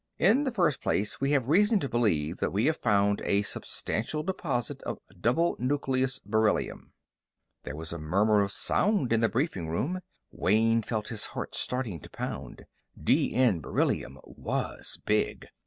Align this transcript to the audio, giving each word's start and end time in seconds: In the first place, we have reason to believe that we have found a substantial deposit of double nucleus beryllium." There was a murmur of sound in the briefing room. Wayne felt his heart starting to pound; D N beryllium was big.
In 0.17 0.45
the 0.45 0.51
first 0.51 0.81
place, 0.81 1.21
we 1.21 1.29
have 1.33 1.47
reason 1.47 1.79
to 1.79 1.87
believe 1.87 2.37
that 2.37 2.51
we 2.51 2.65
have 2.65 2.77
found 2.77 3.21
a 3.23 3.43
substantial 3.43 4.23
deposit 4.23 4.81
of 4.81 4.97
double 5.19 5.55
nucleus 5.59 6.17
beryllium." 6.17 6.93
There 7.65 7.75
was 7.75 7.93
a 7.93 7.99
murmur 7.99 8.41
of 8.41 8.51
sound 8.51 9.13
in 9.13 9.19
the 9.19 9.29
briefing 9.29 9.67
room. 9.67 9.99
Wayne 10.31 10.81
felt 10.81 11.09
his 11.09 11.27
heart 11.37 11.53
starting 11.53 11.99
to 11.99 12.09
pound; 12.09 12.65
D 12.99 13.35
N 13.35 13.59
beryllium 13.59 14.17
was 14.25 14.97
big. 15.05 15.45